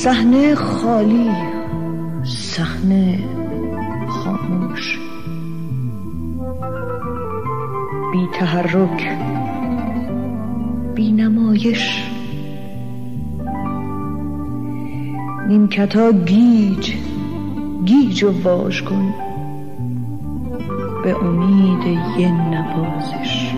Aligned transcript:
صحنه 0.00 0.54
خالی 0.54 1.30
صحنه 2.24 3.18
خاموش. 4.08 4.98
بی 8.12 8.28
تحرک 8.34 9.18
بی 10.94 11.12
نمایش. 11.12 12.04
نیمکتا 15.48 16.12
گیج 16.12 16.94
گیج 17.84 18.24
و 18.24 18.42
واژ 18.42 18.82
کن 18.82 19.14
به 21.04 21.24
امید 21.24 21.86
یه 22.18 22.32
نوازش. 22.32 23.54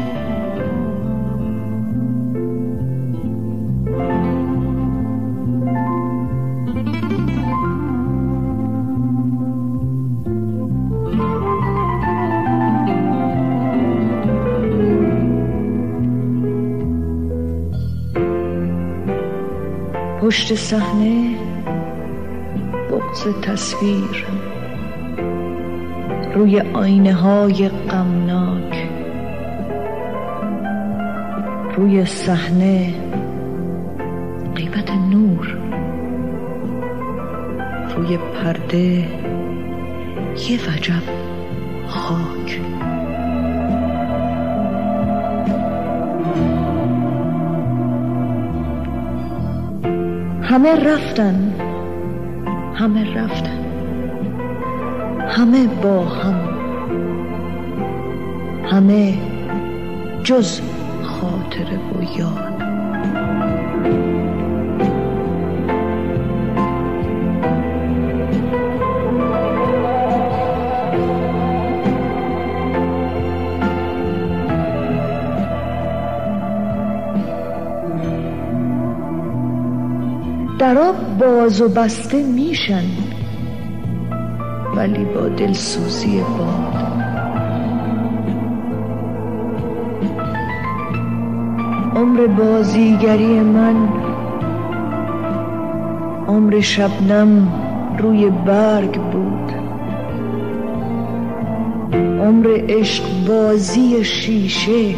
پشت 20.32 20.54
صحنه 20.54 21.36
بغز 22.90 23.40
تصویر. 23.42 24.26
روی 26.34 26.60
آینه 26.60 27.12
های 27.14 27.68
غمناک. 27.68 28.88
روی 31.76 32.04
صحنه 32.04 32.94
قیمت 34.56 34.90
نور. 34.90 35.58
روی 37.96 38.16
پرده 38.16 39.08
یه 40.48 40.58
وجب 40.68 41.02
خاک. 41.86 42.60
همه 50.52 50.74
رفتن. 50.74 51.54
همه 52.74 53.14
رفتن. 53.14 53.64
همه 55.28 55.66
با 55.66 56.04
هم. 56.04 56.48
همه 58.64 59.18
جز 60.24 60.60
خاطره 61.02 61.76
و 61.76 62.18
یاد 62.18 62.51
باز 81.22 81.60
و 81.60 81.68
بسته 81.68 82.22
میشن 82.22 82.84
ولی 84.76 85.04
با 85.04 85.28
دلسوزی 85.28 86.20
باد. 86.20 86.92
عمر 91.96 92.26
بازیگری 92.26 93.40
من 93.40 93.88
عمر 96.28 96.60
شبنم 96.60 97.48
روی 97.98 98.30
برگ 98.30 99.00
بود. 99.00 99.52
عمر 102.20 102.48
عشق 102.68 103.04
بازی 103.28 104.04
شیشه 104.04 104.94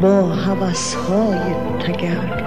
با 0.00 0.22
هوسهای 0.22 1.54
تگرگ. 1.86 2.45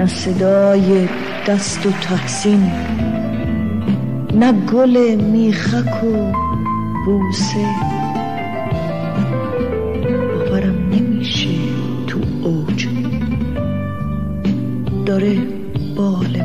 نه 0.00 0.06
صدای 0.06 1.08
دست 1.46 1.86
و 1.86 1.90
تحسین 1.90 2.72
نه 4.34 4.52
گل 4.52 5.14
میخک 5.14 6.04
و 6.04 6.32
بوسه. 7.06 7.66
باورم 10.34 10.88
نمیشه 10.92 11.48
تو 12.06 12.18
اوج 12.44 12.88
داره 15.06 15.38
بال 15.96 16.39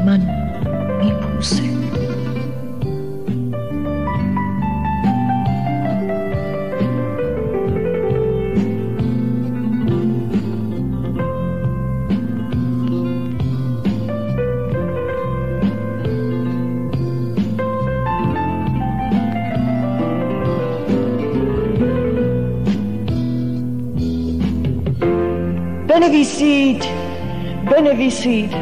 بنویسید 26.15 26.83
بنویسید. 27.71 28.53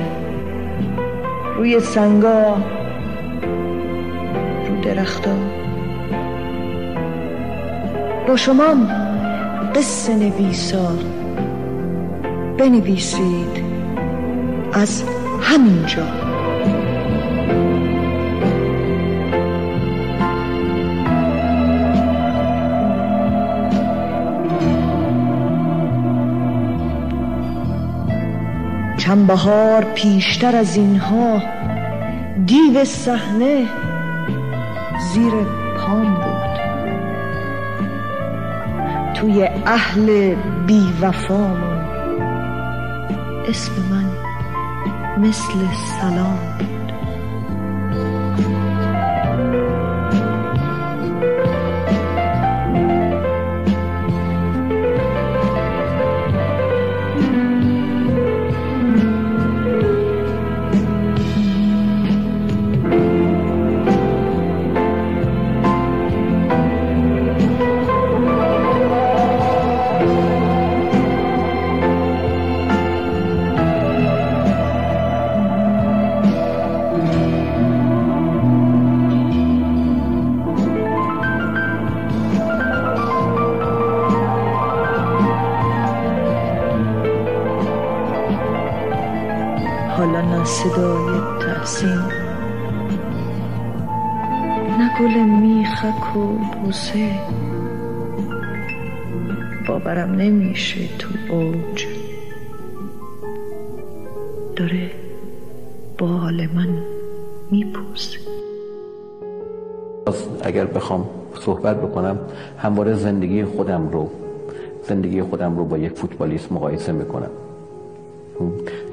روی 1.57 1.79
سنگا 1.79 2.57
رو 4.67 4.81
درختا. 4.81 5.35
با 8.27 8.35
شما 8.35 8.75
قصه 9.75 10.15
نویسا. 10.15 10.91
بنویسید 12.57 13.63
از 14.73 15.03
همینجا. 15.41 16.03
چند 29.13 29.27
بهار 29.27 29.83
پیشتر 29.83 30.55
از 30.55 30.75
اینها. 30.75 31.41
دیو 32.45 32.85
صحنه 32.85 33.65
زیر 35.13 35.33
پام 35.77 36.13
بود. 36.13 36.59
توی 39.13 39.49
اهل 39.65 40.35
بی 40.67 40.93
وفامون 41.01 41.85
اسم 43.47 43.71
من 43.91 44.09
مثل 45.17 45.53
سلام. 46.01 46.39
صدای 90.63 91.19
تحسین. 91.41 91.99
نه 94.79 94.89
گل 94.99 95.19
میخک 95.19 96.15
و 96.15 96.19
بوسه. 96.63 97.11
باورم 99.67 100.11
نمیشه 100.11 100.87
تو 100.99 101.09
اوج. 101.33 101.85
داره 104.55 104.91
بال 105.97 106.47
من 106.55 106.77
میپوسه. 107.51 108.19
اگر 110.43 110.65
بخوام 110.65 111.09
صحبت 111.39 111.77
بکنم 111.81 112.19
همواره 112.57 112.93
زندگی 112.93 113.45
خودم 113.45 113.89
رو 113.89 114.09
زندگی 114.83 115.21
خودم 115.21 115.57
رو 115.57 115.65
با 115.65 115.77
یک 115.77 115.93
فوتبالیست 115.93 116.51
مقایسه 116.51 116.91
می‌کنم. 116.91 117.31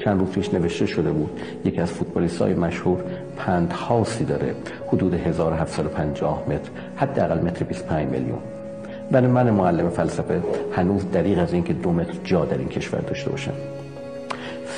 چند 0.05 0.21
روز 0.21 0.31
پیش 0.31 0.55
نوشته 0.55 0.87
شده 0.87 1.11
بود 1.11 1.41
یکی 1.65 1.81
از 1.81 1.91
فوتبالیست 1.91 2.43
های 2.43 2.55
مشهور 2.55 3.01
پند 3.37 3.73
هاوسی 3.73 4.25
داره 4.25 4.55
حدود 4.89 5.15
1750 5.15 6.43
متر 6.49 6.71
حداقل 6.97 7.39
متر 7.39 7.65
25 7.65 8.09
میلیون. 8.09 8.39
برای 9.11 9.27
من 9.27 9.51
معلم 9.51 9.91
فلسفه 9.91 10.43
هنوز 10.77 11.11
دریغ 11.11 11.39
از 11.39 11.53
اینکه 11.53 11.73
دو 11.73 11.93
متر 11.93 12.15
جا 12.25 12.45
در 12.45 12.59
این 12.59 12.69
کشور 12.69 13.01
داشته 13.01 13.31
باشم. 13.31 13.53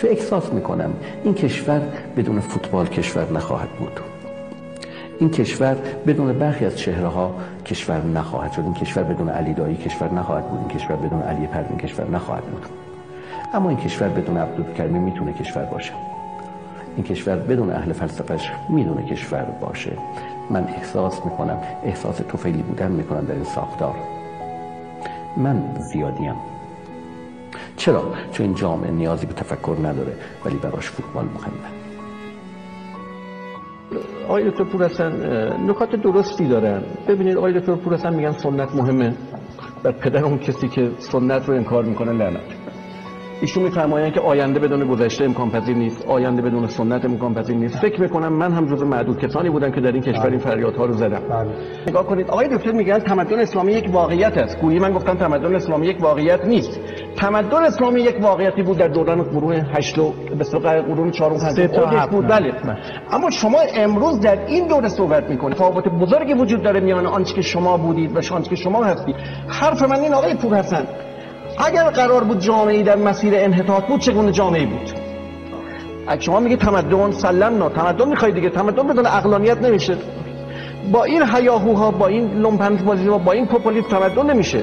احساس 0.04 0.52
می‌کنم 0.52 0.92
این 1.24 1.34
کشور 1.34 1.80
بدون 2.16 2.40
فوتبال 2.40 2.86
کشور 2.86 3.32
نخواهد 3.32 3.68
بود. 3.68 4.00
این 5.18 5.30
کشور 5.30 5.76
بدون 6.06 6.32
برخی 6.32 6.64
از 6.64 6.78
چهره 6.78 7.08
ها 7.08 7.34
کشور 7.66 8.04
نخواهد 8.04 8.52
شد. 8.52 8.60
این 8.60 8.74
کشور 8.74 9.02
بدون 9.02 9.28
علی 9.28 9.54
دایی 9.54 9.76
کشور 9.76 10.12
نخواهد 10.12 10.48
بود. 10.48 10.58
این 10.58 10.68
کشور 10.68 10.96
بدون 10.96 11.22
علی 11.22 11.46
پروین 11.46 11.78
کشور 11.78 12.10
نخواهد 12.10 12.44
بود. 12.44 12.81
اما 13.54 13.68
این 13.68 13.78
کشور 13.78 14.08
بدون 14.08 14.36
عبدالکرمی 14.36 14.98
می‌تونه 14.98 15.32
کشور 15.32 15.64
باشه. 15.64 15.92
این 16.96 17.04
کشور 17.04 17.36
بدون 17.36 17.70
اهل 17.70 17.92
فلسفهش 17.92 18.52
می‌دونه 18.68 19.02
کشور 19.02 19.44
باشه. 19.60 19.92
من 20.50 20.64
احساس 20.64 21.24
می‌کنم 21.24 21.58
احساس 21.84 22.16
توفیلی 22.16 22.62
بودن 22.62 22.92
می‌کنم 22.92 23.24
در 23.24 23.34
این 23.34 23.44
ساختار. 23.44 23.94
من 25.36 25.74
زیادیم. 25.92 26.34
چرا؟ 27.76 28.02
چون 28.32 28.46
این 28.46 28.54
جامعه 28.54 28.90
نیازی 28.90 29.26
به 29.26 29.32
تفکر 29.32 29.76
نداره 29.82 30.12
ولی 30.44 30.56
براش 30.56 30.90
فوتبال 30.90 31.24
مهمه. 31.24 31.82
آقای 34.28 34.50
دکتر 34.50 34.64
پور 34.64 34.86
نکات 35.68 35.96
درستی 35.96 36.48
دارن. 36.48 36.82
ببینید 37.08 37.36
آقای 37.36 37.60
دکتر 37.60 37.74
پور 37.74 38.10
میگن 38.10 38.32
سنت 38.32 38.74
مهمه. 38.74 39.14
و 39.84 39.92
پدر 39.92 40.24
اون 40.24 40.38
کسی 40.38 40.68
که 40.68 40.90
سنت 40.98 41.48
رو 41.48 41.54
انکار 41.54 41.84
می‌کنه 41.84 42.12
لعنت. 42.12 42.61
ایشون 43.42 43.62
میفرمایند 43.62 44.12
که 44.12 44.20
آینده 44.20 44.60
بدون 44.60 44.88
گذشته 44.88 45.24
امکان 45.24 45.50
پذیر 45.50 45.76
نیست 45.76 46.06
آینده 46.06 46.42
بدون 46.42 46.66
سنت 46.66 47.04
امکان 47.04 47.34
پذیر 47.34 47.56
نیست. 47.56 47.78
فکر 47.78 48.00
می‌کنم 48.00 48.32
من 48.32 48.52
هم 48.52 48.66
جزو 48.66 48.86
معدود 48.86 49.18
کسانی 49.18 49.50
بودم 49.50 49.70
که 49.70 49.80
در 49.80 49.92
این 49.92 50.02
کشور 50.02 50.26
این 50.26 50.38
فریادها 50.38 50.84
رو 50.84 50.92
زدم. 50.92 51.20
بله. 51.30 51.50
نگاه 51.88 52.06
کنید 52.06 52.30
آقای 52.30 52.48
دکتر 52.48 52.72
میگن 52.72 52.98
تمدن 52.98 53.38
اسلامی 53.38 53.72
یک 53.72 53.90
واقعیت 53.92 54.38
است. 54.38 54.60
گویی 54.60 54.78
من 54.78 54.92
گفتم 54.92 55.14
تمدن 55.14 55.54
اسلامی 55.54 55.86
یک 55.86 56.02
واقعیت 56.02 56.44
نیست. 56.44 56.80
تمدن 57.16 57.64
اسلامی 57.64 58.00
یک 58.00 58.16
واقعیتی 58.20 58.62
بود 58.62 58.78
در 58.78 58.88
دوران 58.88 59.22
قرون 59.22 59.52
8 59.52 59.98
و 59.98 60.12
به 60.38 60.44
قرون 60.82 61.10
4 61.10 61.32
و 61.32 61.38
5 61.38 61.70
تا 61.70 62.06
بود. 62.06 62.26
بله. 62.26 62.52
اما 63.10 63.30
شما 63.30 63.58
امروز 63.76 64.20
در 64.20 64.46
این 64.46 64.66
دوره 64.66 64.88
صحبت 64.88 65.30
می‌کنید. 65.30 65.56
تفاوت 65.56 65.88
بزرگی 65.88 66.34
وجود 66.34 66.62
داره 66.62 66.80
میان 66.80 67.06
آنچه 67.06 67.34
که 67.34 67.42
شما 67.42 67.76
بودید 67.76 68.16
و 68.16 68.34
آنچه 68.34 68.50
که 68.50 68.56
شما 68.56 68.84
هستید. 68.84 69.16
حرف 69.48 69.82
من 69.82 70.00
این 70.00 70.14
آقای 70.14 70.34
پور 70.34 70.54
هستن 70.54 70.86
اگر 71.58 71.90
قرار 71.90 72.24
بود 72.24 72.40
جامعه 72.40 72.82
در 72.82 72.96
مسیر 72.96 73.34
انحطاط 73.36 73.84
بود 73.84 74.00
چگونه 74.00 74.32
جامعه 74.32 74.66
بود؟ 74.66 74.90
اگه 76.06 76.20
شما 76.20 76.40
میگه 76.40 76.56
تمدن 76.56 77.12
سلمنا 77.12 77.68
تمدن 77.68 78.08
می‌خواید 78.08 78.34
دیگه 78.34 78.50
تمدن 78.50 78.86
بدون 78.86 79.06
اقلانیت 79.06 79.58
نمیشه. 79.58 79.96
با 80.90 81.04
این 81.04 81.22
هیاهوها 81.34 81.90
با 81.90 82.06
این 82.06 82.30
لومپنج 82.40 82.82
بازی 82.82 83.08
با 83.08 83.32
این 83.32 83.46
پوپولیسم 83.46 83.88
تمدن 83.88 84.30
نمیشه. 84.30 84.62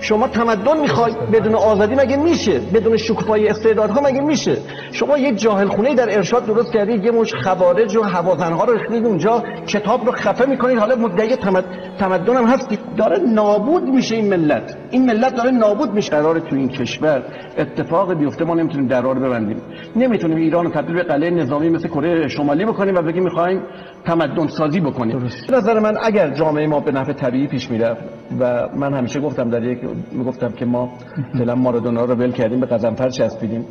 شما 0.00 0.28
تمدن 0.28 0.80
می‌خواید 0.80 1.16
بدون 1.32 1.54
آزادی 1.54 1.94
مگه 1.94 2.16
میشه؟ 2.16 2.60
بدون 2.74 2.96
شکوفایی 2.96 3.48
استعدادها 3.48 4.00
مگه 4.00 4.20
میشه؟ 4.20 4.56
شما 4.92 5.18
یه 5.18 5.34
جاهل 5.34 5.66
خونه 5.66 5.94
در 5.94 6.16
ارشاد 6.16 6.46
درست 6.46 6.72
کردید 6.72 7.04
یه 7.04 7.10
مش 7.10 7.34
خوارج 7.34 7.96
و 7.96 8.02
هوازنها 8.02 8.64
رو 8.64 8.72
رسیدید 8.72 9.06
اونجا 9.06 9.42
کتاب 9.66 10.06
رو 10.06 10.12
خفه 10.12 10.46
می‌کنید 10.46 10.78
حالا 10.78 10.96
مدعی 10.96 11.36
تمد... 11.36 11.64
تمدن 11.98 12.36
هم 12.36 12.44
هست 12.44 12.78
داره 12.96 13.18
نابود 13.18 13.82
میشه 13.82 14.14
این 14.14 14.28
ملت. 14.28 14.76
این 14.90 15.06
ملت 15.06 15.34
داره 15.34 15.50
نابود 15.50 15.94
میشه. 15.94 16.10
قرار 16.10 16.38
تو 16.38 16.56
این 16.56 16.68
کشور 16.68 17.22
اتفاق 17.58 18.14
بیفته 18.14 18.44
ما 18.44 18.54
نمی‌تونیم 18.54 18.86
درار 18.88 19.18
ببندیم. 19.18 19.56
نمی‌تونیم 19.96 20.36
ایران 20.36 20.64
رو 20.64 20.70
تبدیل 20.70 20.94
به 20.94 21.02
قلعه 21.02 21.30
نظامی 21.30 21.68
مثل 21.70 21.88
کره 21.88 22.28
شمالی 22.28 22.64
بکنیم 22.64 22.94
و 22.94 23.02
بگیم 23.02 23.22
می‌خوایم 23.22 23.60
تمدن 24.04 24.46
سازی 24.46 24.80
بکنیم 24.80 25.28
نظر 25.54 25.78
من 25.78 25.96
اگر 26.02 26.30
جامعه 26.30 26.66
ما 26.66 26.80
به 26.80 26.92
نفع 26.92 27.12
طبیعی 27.12 27.46
پیش 27.46 27.70
می‌رفت 27.70 28.02
و 28.40 28.68
من 28.76 28.94
همیشه 28.94 29.20
گفتم 29.20 29.50
در 29.50 29.64
یک 29.64 29.78
می‌گفتم 30.12 30.48
که 30.48 30.64
ما 30.64 30.92
فعلا 31.38 31.54
مارادونا 31.54 32.04
رو 32.04 32.14
ول 32.14 32.32
کردیم 32.32 32.60
به 32.60 32.66
قزنفر 32.66 33.08
چسبیدیم. 33.08 33.66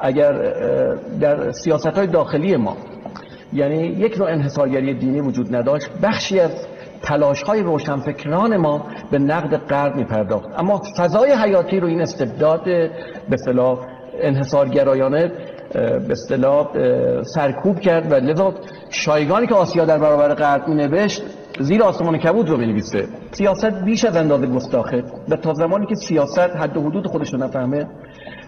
اگر 0.00 0.32
در 1.20 1.52
سیاست 1.52 1.86
های 1.86 2.06
داخلی 2.06 2.56
ما 2.56 2.76
یعنی 3.52 3.86
یک 3.86 4.18
نوع 4.18 4.28
انحصارگری 4.28 4.94
دینی 4.94 5.20
وجود 5.20 5.56
نداشت 5.56 5.88
بخشی 6.02 6.40
از 6.40 6.66
تلاش 7.02 7.42
های 7.42 7.62
روشنفکران 7.62 8.56
ما 8.56 8.86
به 9.10 9.18
نقد 9.18 9.56
غرب 9.56 9.96
می 9.96 10.04
پرداخت 10.04 10.48
اما 10.58 10.82
فضای 10.98 11.32
حیاتی 11.32 11.80
رو 11.80 11.88
این 11.88 12.00
استبداد 12.00 12.64
به 13.30 13.36
صلاح 13.36 13.78
انحصارگرایانه 14.22 15.32
به 15.72 16.12
اصطلاح 16.12 16.68
سرکوب 17.22 17.80
کرد 17.80 18.12
و 18.12 18.14
لذا 18.14 18.54
شایگانی 18.90 19.46
که 19.46 19.54
آسیا 19.54 19.84
در 19.84 19.98
برابر 19.98 20.34
غرب 20.34 20.68
می 20.68 20.74
نوشت 20.74 21.22
زیر 21.60 21.82
آسمان 21.82 22.18
کبود 22.18 22.48
رو 22.48 22.56
بنویسه. 22.56 23.08
سیاست 23.30 23.84
بیش 23.84 24.04
از 24.04 24.16
اندازه 24.16 24.46
گستاخه 24.46 25.04
و 25.28 25.36
تا 25.36 25.54
زمانی 25.54 25.86
که 25.86 25.94
سیاست 25.94 26.38
حد 26.38 26.76
و 26.76 26.82
حدود 26.82 27.06
خودش 27.06 27.32
رو 27.32 27.38
نفهمه 27.38 27.86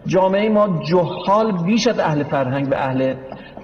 جامعه 0.07 0.49
ما 0.49 0.83
جهال 0.91 1.65
بیش 1.65 1.87
از 1.87 1.99
اهل 1.99 2.25
فرهنگ 2.25 2.69
و 2.71 2.75
اهل 2.75 3.15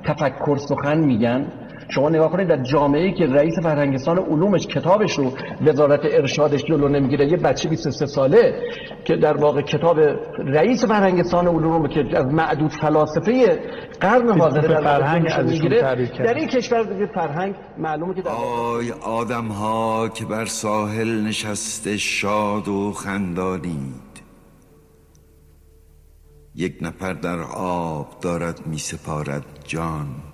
تفکر 0.04 0.56
سخن 0.56 0.98
میگن. 0.98 1.46
شما 1.90 2.08
نگاه 2.08 2.30
کنید 2.30 2.48
در 2.48 2.62
جامعه 2.62 3.02
ای 3.02 3.14
که 3.14 3.26
رئیس 3.26 3.54
فرهنگستان 3.62 4.18
علومش 4.18 4.66
کتابش 4.66 5.18
رو 5.18 5.32
وزارت 5.66 6.00
ارشادش 6.04 6.64
جلو 6.64 6.88
نمی‌گیره 6.88 7.26
یه 7.26 7.36
بچه 7.36 7.68
23 7.68 8.06
ساله 8.06 8.62
که 9.04 9.16
در 9.16 9.36
واقع 9.36 9.62
کتاب 9.62 9.98
رئیس 10.38 10.84
فرهنگستان 10.84 11.46
علوم 11.46 11.88
که 11.88 12.04
از 12.14 12.26
معدود 12.26 12.70
فلاسفه 12.70 13.58
قرن 14.00 14.38
حاضر 14.40 14.60
در 14.60 14.80
فرهنگ 14.80 15.40
می‌گیره 15.40 15.80
در 16.18 16.34
این 16.34 16.48
کشور 16.48 17.06
فرهنگ 17.14 17.54
معلومه 17.78 18.14
که 18.14 18.22
در 18.22 18.30
آی 18.30 18.92
آدم 18.92 19.46
ها 19.46 20.08
که 20.08 20.24
بر 20.24 20.44
ساحل 20.44 21.20
نشسته 21.26 21.96
شاد 21.96 22.68
و 22.68 22.92
خندانید. 22.92 24.10
یک 26.54 26.78
نفر 26.82 27.12
در 27.12 27.38
آب 27.56 28.06
دارد 28.20 28.66
می 28.66 28.78
سپارد 28.78 29.44
جان. 29.64 30.29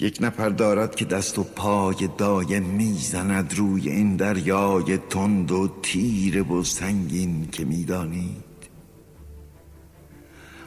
یک 0.00 0.18
نفر 0.20 0.48
دارد 0.48 0.94
که 0.94 1.04
دست 1.04 1.38
و 1.38 1.44
پای 1.44 2.08
دایم 2.18 2.62
می‌زند 2.62 3.54
روی 3.56 3.88
این 3.88 4.16
دریای 4.16 4.96
تند 4.96 5.52
و 5.52 5.68
تیر 5.82 6.52
و 6.52 6.64
سنگین 6.64 7.48
که 7.52 7.64
می‌دانید. 7.64 8.52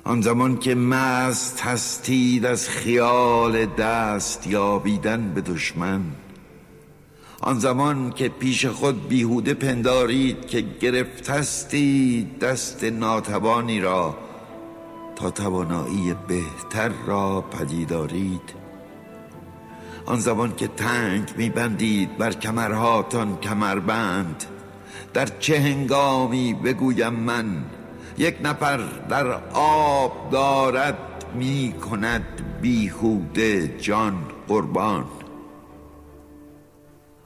آن 0.04 0.22
زمان 0.22 0.58
که 0.58 0.76
مست 0.76 1.62
هستید 1.62 2.46
از 2.46 2.70
خیال 2.70 3.66
دست 3.66 4.48
یابیدن 4.48 5.34
به 5.34 5.42
دشمن. 5.42 6.02
آن 7.42 7.60
زمان 7.60 8.12
که 8.12 8.30
پیش 8.30 8.66
خود 8.66 9.08
بیهوده 9.08 9.54
پندارید 9.54 10.46
که 10.46 10.62
گرفتستید 10.62 12.40
دست 12.40 12.84
ناتوانی 12.84 13.80
را 13.80 14.18
تا 15.16 15.32
توانایی 15.32 16.16
بهتر 16.28 16.92
را 17.08 17.42
پدیدارید. 17.42 18.65
آن 20.06 20.20
زمان 20.20 20.56
که 20.56 20.68
تنگ 20.68 21.34
میبندید 21.38 22.18
بر 22.18 22.32
کمرهاتان 22.32 23.38
کمربند. 23.38 24.44
در 25.14 25.26
چه 25.40 25.60
هنگامی 25.60 26.54
بگویم 26.54 27.14
من 27.14 27.66
یک 28.18 28.38
نفر 28.44 28.78
در 29.10 29.28
آب 29.54 30.30
دارد 30.32 30.98
می 31.36 31.74
کند 31.90 32.26
بیهوده 32.62 33.68
جان 33.78 34.18
قربان. 34.48 35.06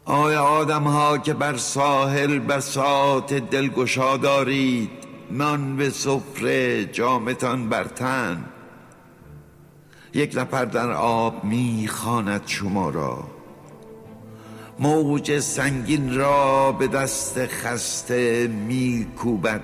آیا 0.05 0.43
آدم 0.43 0.83
ها 0.83 1.17
که 1.17 1.33
بر 1.33 1.57
ساحل 1.57 2.39
بسات 2.39 3.33
دلگشا 3.33 4.17
دارید 4.17 4.89
من 5.31 5.77
به 5.77 5.89
سفره 5.89 6.85
جامتان 6.85 7.69
بر 7.69 7.83
تن 7.83 8.45
یک 10.13 10.37
نفر 10.37 10.65
در 10.65 10.91
آب 10.91 11.43
می‌خواند 11.43 12.41
شما 12.45 12.89
را. 12.89 13.23
موج 14.79 15.39
سنگین 15.39 16.15
را 16.15 16.71
به 16.71 16.87
دست 16.87 17.45
خسته 17.45 18.47
میکوبد. 18.47 19.63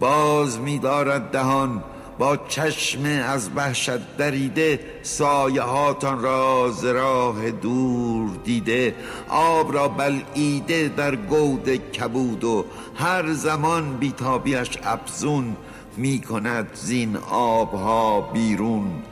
باز 0.00 0.60
میدارد 0.60 1.30
دهان 1.30 1.82
با 2.18 2.36
چشم 2.36 3.04
از 3.04 3.50
وحشت 3.56 4.16
دریده 4.16 4.80
سایه 5.02 5.62
هاتان 5.62 6.22
را 6.22 6.70
ز 6.70 6.84
راه 6.84 7.50
دور 7.50 8.30
دیده. 8.44 8.94
آب 9.28 9.74
را 9.74 9.88
بلعیده 9.88 10.88
در 10.96 11.16
گود 11.16 11.76
کبود 11.76 12.44
و 12.44 12.64
هر 12.94 13.32
زمان 13.32 13.96
بیتابیش 13.96 14.78
افزون 14.84 15.56
می 15.96 16.20
کند 16.20 16.70
زین 16.74 17.16
آبها 17.30 18.20
بیرون. 18.20 19.02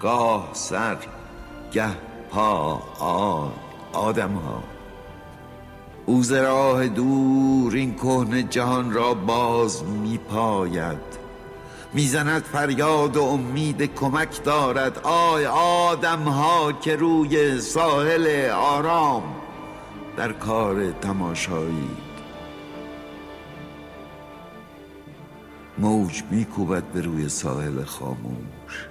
گاه 0.00 0.50
سر 0.52 0.96
گه 1.72 1.90
پا 2.30 2.82
آن 3.00 3.52
آدم 3.92 4.32
ها 4.32 4.62
او 6.06 6.22
ز 6.22 6.32
راه 6.32 6.88
دور 6.88 7.74
این 7.74 7.94
کهنه 7.94 8.42
جهان 8.42 8.92
را 8.92 9.14
باز 9.14 9.84
می 9.84 10.18
پاید 10.18 11.16
می‌زند 11.92 12.42
فریاد 12.42 13.16
و 13.16 13.22
امید 13.22 13.94
کمک 13.94 14.44
دارد. 14.44 14.98
آی 15.02 15.46
آدم 15.46 16.22
ها 16.22 16.72
که 16.72 16.96
روی 16.96 17.60
ساحل 17.60 18.50
آرام 18.50 19.22
در 20.16 20.32
کار 20.32 20.90
تماشایی 20.90 21.90
موج 25.78 26.22
میکوبد 26.30 26.84
به 26.84 27.00
روی 27.00 27.28
ساحل 27.28 27.84
خاموش. 27.84 28.88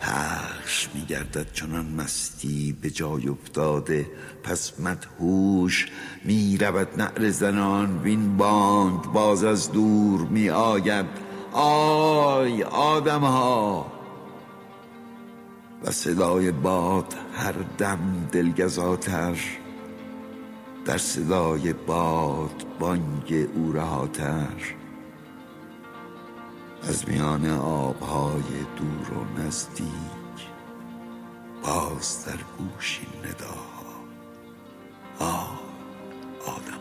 پخش 0.00 0.88
میگردد 0.94 1.52
چنان 1.52 1.86
مستی 1.86 2.76
به 2.82 2.90
جای 2.90 3.28
افتاده. 3.28 4.06
پس 4.42 4.80
مدهوش 4.80 5.86
می‌رود 6.24 6.88
نعر 6.96 7.30
زنان. 7.30 7.98
وین 8.02 8.36
بانگ 8.36 9.02
باز 9.02 9.44
از 9.44 9.72
دور 9.72 10.20
می 10.20 10.50
آید 10.50 11.06
آی 11.52 12.62
آدم 12.62 13.20
ها 13.20 13.92
و 15.84 15.90
صدای 15.90 16.50
باد 16.50 17.14
هر 17.34 17.54
دم 17.78 18.28
دلگزاتر. 18.32 19.36
در 20.84 20.98
صدای 20.98 21.72
باد 21.72 22.66
بانگ 22.78 23.48
او 23.54 23.72
رهاتر. 23.72 24.56
از 26.88 27.08
میان 27.08 27.50
آبهای 27.58 28.42
دور 28.76 29.18
و 29.18 29.40
نزدیک 29.40 29.86
باز 31.62 32.24
در 32.26 32.38
گوشی 32.58 33.06
نداها. 33.24 33.70
آه 35.18 35.60
آدم 36.46 36.80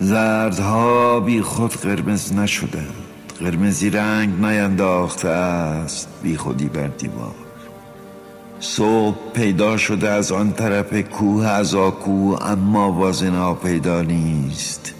زردها 0.00 1.20
بی 1.20 1.42
خود 1.42 1.76
قرمز 1.76 2.32
نشدند. 2.32 2.94
قرمزی 3.40 3.90
رنگ 3.90 4.44
نینداخته 4.44 5.28
است 5.28 6.08
بی 6.22 6.36
خودی 6.36 6.66
بر 6.66 6.86
دیوار. 6.86 7.34
صبح 8.60 9.16
پیدا 9.34 9.76
شده 9.76 10.08
از 10.08 10.32
آن 10.32 10.52
طرف 10.52 10.94
کوه 10.94 11.46
از 11.46 11.74
آکو 11.74 12.36
اما 12.40 12.92
وازنا 12.92 13.54
پیدا 13.54 14.02
نیست. 14.02 14.94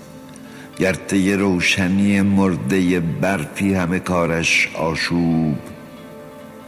گرته 0.78 1.36
روشنی 1.36 2.20
مرده 2.20 3.00
برفی 3.00 3.74
همه 3.74 3.98
کارش 3.98 4.68
آشوب 4.74 5.58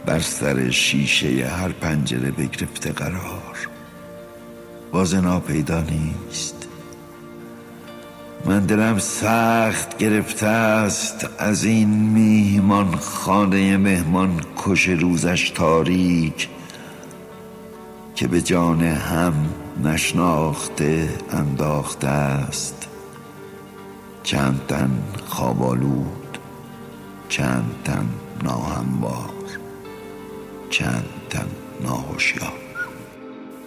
بر 0.05 0.19
سر 0.19 0.69
شیشه 0.69 1.47
هر 1.47 1.69
پنجره 1.69 2.31
بگرفته 2.31 2.91
قرار. 2.91 3.69
وازنا 4.93 5.39
پیدا 5.39 5.81
نیست. 5.81 6.67
من 8.45 8.59
دلم 8.65 8.99
سخت 8.99 9.97
گرفته 9.97 10.47
است 10.47 11.29
از 11.39 11.63
این 11.63 11.89
میهمان 11.89 12.95
خانه 12.95 13.77
مهمان 13.77 14.41
کش 14.57 14.87
روزش 14.87 15.49
تاریک 15.49 16.49
که 18.15 18.27
به 18.27 18.41
جان 18.41 18.81
هم 18.81 19.33
نشناخته 19.83 21.09
انداخته 21.31 22.07
است. 22.07 22.90
چند 24.23 24.61
تن 24.67 25.03
خوابالود 25.27 26.37
چند 27.29 27.75
تن 27.83 28.09
ناهموار 28.43 29.33
چند 30.69 31.05
تن 31.29 31.47
ناهوشیار. 31.83 32.53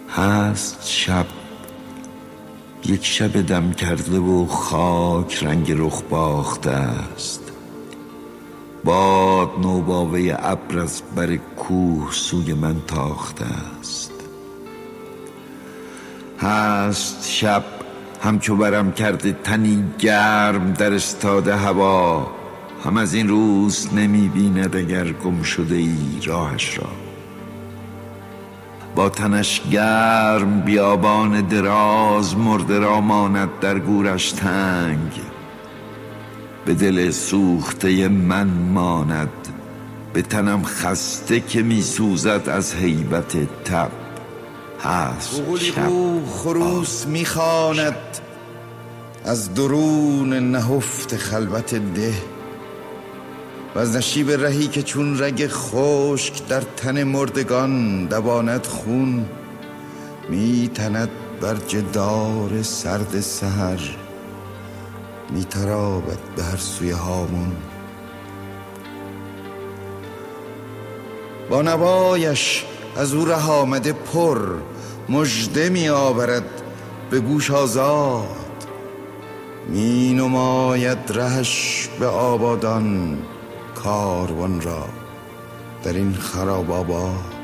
هست 0.09 0.87
شب 0.87 1.25
یک 2.85 3.05
شب 3.05 3.41
دم 3.41 3.71
کرده 3.71 4.19
و 4.19 4.45
خاک 4.45 5.43
رنگ 5.43 5.71
رخ 5.71 6.01
باخته 6.09 6.71
است. 6.71 7.51
باد 8.83 9.49
نوباوه 9.61 10.35
ابر 10.39 10.79
از 10.79 11.01
بر 11.15 11.35
کوه 11.35 12.11
سوی 12.11 12.53
من 12.53 12.81
تاخته 12.87 13.45
است. 13.79 14.11
هست 16.39 17.29
شب 17.29 17.63
همچو 18.25 18.55
برم 18.55 18.91
کرده 18.91 19.37
تنی 19.43 19.83
گرم 19.99 20.73
در 20.73 20.93
استاده 20.93 21.55
هوا 21.55 22.27
هم 22.85 22.97
از 22.97 23.13
این 23.13 23.27
روز 23.27 23.93
نمی 23.93 24.27
بیند 24.27 24.75
اگر 24.75 25.11
گم 25.11 25.41
شده 25.41 25.75
ای 25.75 25.97
راهش 26.25 26.77
را. 26.77 26.89
با 28.95 29.09
تنش 29.09 29.61
گرم 29.71 30.61
بیابان 30.61 31.41
دراز 31.41 32.37
مرده 32.37 32.79
را 32.79 33.01
ماند 33.01 33.49
در 33.61 33.79
گورش 33.79 34.31
تنگ 34.31 35.11
به 36.65 36.73
دل 36.73 37.11
سوخته 37.11 38.07
من 38.07 38.47
ماند 38.47 39.29
به 40.13 40.21
تنم 40.21 40.63
خسته 40.63 41.39
که 41.39 41.63
می 41.63 41.81
سوزد 41.81 42.49
از 42.49 42.75
حیبت 42.75 43.63
تب. 43.63 44.04
هست. 44.85 45.57
شب. 45.57 45.89
خروس 46.27 47.05
می‌خواند 47.05 47.95
از 49.25 49.53
درون 49.53 50.33
نهفت 50.33 51.17
خلوت 51.17 51.75
ده. 51.75 52.13
و 53.75 53.79
از 53.79 53.95
نشیب 53.95 54.31
رهی 54.31 54.67
که 54.67 54.83
چون 54.83 55.23
رگ 55.23 55.47
خشک 55.47 56.47
در 56.47 56.61
تن 56.61 57.03
مردگان 57.03 58.05
دواند 58.05 58.65
خون 58.65 59.25
میتند 60.29 61.09
بر 61.41 61.55
جدار 61.55 62.61
سرد 62.61 63.19
سهر 63.19 63.79
میترابد 65.29 66.19
به 66.35 66.43
هر 66.43 66.57
سوی 66.57 66.91
هامون. 66.91 67.51
با 71.49 71.61
نوایش 71.61 72.65
از 72.97 73.13
او 73.13 73.25
ره 73.25 73.49
آمده 73.49 73.93
پر 73.93 74.39
مژده 75.09 75.69
می 75.69 75.89
آورد 75.89 76.61
به 77.09 77.19
گوش 77.19 77.51
آزاد. 77.51 78.25
می 79.67 80.13
نماید 80.13 80.97
رهش 81.09 81.89
به 81.99 82.07
آبادان 82.07 83.17
کاروان 83.75 84.61
را 84.61 84.85
در 85.83 85.93
این 85.93 86.13
خراب 86.13 86.71
آباد. 86.71 87.35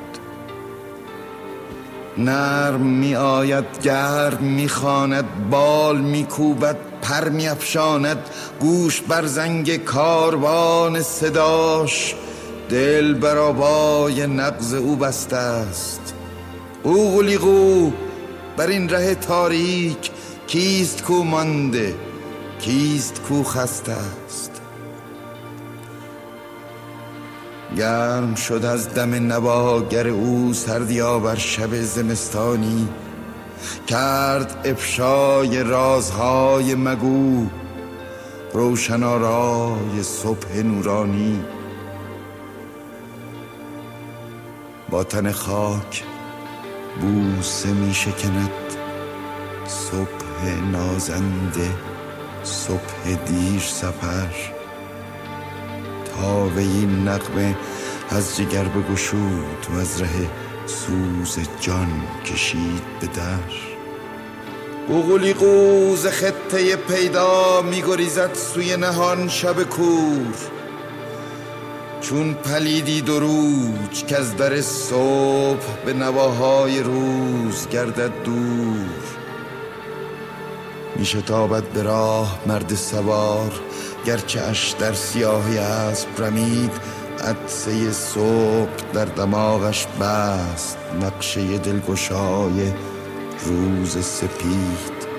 نرم 2.17 2.81
می 2.81 3.15
آید 3.15 3.65
گرم 3.83 4.43
می 4.43 4.69
خاند 4.69 5.49
بال 5.49 6.01
می 6.01 6.23
کوبد 6.23 6.77
پر 7.01 7.29
می 7.29 7.47
افشاند 7.47 8.17
گوش 8.59 9.01
بر 9.01 9.25
زنگ 9.25 9.77
کاروان 9.77 11.01
صداش. 11.01 12.15
دل 12.69 13.13
بر 13.13 13.37
آبای 13.37 14.27
نقض 14.27 14.73
او 14.73 14.95
بسته 14.95 15.35
است. 15.35 16.10
او 16.83 17.15
غلیقو 17.15 17.91
بر 18.57 18.67
این 18.67 18.89
ره 18.89 19.15
تاریک 19.15 20.11
کیست 20.47 21.03
کو 21.03 21.23
مانده؟ 21.23 21.95
کیست 22.59 23.21
کو 23.21 23.43
خسته 23.43 23.91
است؟ 23.91 24.61
گرم 27.77 28.35
شد 28.35 28.65
از 28.65 28.93
دم 28.93 29.13
نواگر 29.13 30.07
او 30.07 30.53
سردیا 30.53 31.19
بر 31.19 31.35
شب 31.35 31.75
زمستانی 31.75 32.87
کرد 33.87 34.61
افشای 34.65 35.63
رازهای 35.63 36.75
مگو 36.75 37.47
روشنارای 38.53 40.03
صبح 40.03 40.57
نورانی. 40.57 41.39
با 44.89 45.03
تن 45.03 45.31
خاک 45.31 46.03
بوسه 46.99 47.69
می 47.69 47.93
شکند 47.93 48.51
صبح 49.67 50.45
نازنده 50.71 51.69
صبح 52.43 53.15
دیر 53.25 53.59
سفر. 53.59 54.61
به 56.55 56.61
این 56.61 57.07
نقمه 57.07 57.55
از 58.09 58.37
جگر 58.37 58.63
بگشود 58.63 59.65
و 59.69 59.79
از 59.79 60.01
ره 60.01 60.29
سوز 60.65 61.39
جان 61.61 62.01
کشید 62.25 62.81
به 62.99 63.07
در. 63.07 63.71
بغلی 64.89 65.33
قوز 65.33 66.07
خطه 66.07 66.75
پیدا 66.75 67.61
میگریزد 67.61 68.33
سوی 68.33 68.77
نهان 68.77 69.27
شب 69.27 69.63
کور. 69.63 70.60
چون 72.01 72.33
پلیدی 72.33 73.01
دروج 73.01 74.05
که 74.07 74.17
از 74.17 74.35
در 74.35 74.61
صبح 74.61 75.83
به 75.85 75.93
نواهای 75.93 76.79
روز 76.79 77.67
گردد 77.69 78.23
دور. 78.23 78.87
میشتابد 80.95 81.63
به 81.63 81.83
راه 81.83 82.39
مرد 82.47 82.75
سوار 82.75 83.51
گرچه 84.05 84.41
اش 84.41 84.75
در 84.79 84.93
سیاهی 84.93 85.57
اسب 85.57 86.07
رمید 86.17 86.71
عدسه 87.23 87.91
صبح 87.91 88.91
در 88.93 89.05
دماغش 89.05 89.87
بست 90.01 90.77
نقشه 91.01 91.57
دلگشای 91.57 92.71
روز 93.45 94.05
سپید. 94.05 95.10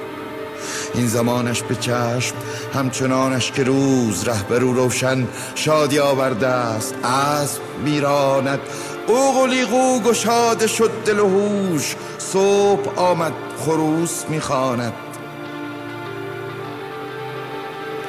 این 0.95 1.07
زمانش 1.07 1.63
به 1.63 1.75
چشم 1.75 2.35
همچنانش 2.75 3.53
که 3.53 3.63
روز 3.63 4.29
رهبرو 4.29 4.73
روشن 4.73 5.27
شادی 5.55 5.99
آورده 5.99 6.47
است. 6.47 6.95
اسب 7.05 7.61
میراند 7.85 8.61
او 9.07 9.41
قلیقو 9.41 10.01
گشاده 10.01 10.67
شد 10.67 10.91
دل 11.05 11.19
و 11.19 11.29
هوش. 11.29 11.97
صبح 12.19 12.99
آمد 12.99 13.33
خروس 13.59 14.25
می‌خواند. 14.29 14.93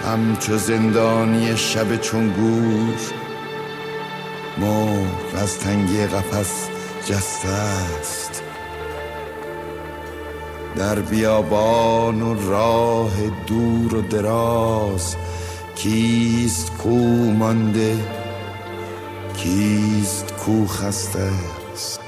همچو 0.05 0.57
زندانی 0.57 1.57
شب 1.57 1.95
چون 2.01 2.29
گور 2.29 2.95
مرغ 4.57 5.41
از 5.43 5.59
تنگی 5.59 6.05
قفس 6.05 6.67
جسته 7.05 7.49
است. 7.49 8.43
در 10.75 10.99
بیابان 10.99 12.21
و 12.21 12.49
راه 12.49 13.11
دور 13.47 13.95
و 13.95 14.01
دراز 14.01 15.15
کیست 15.75 16.77
کو 16.77 16.89
مانده 17.31 17.97
کیست 19.37 20.33
کو 20.33 20.67
خسته 20.67 21.31
است؟ 21.73 22.02